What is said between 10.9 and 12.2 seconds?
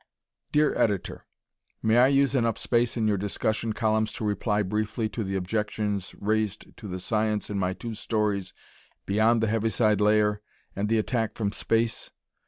Attack from Space"?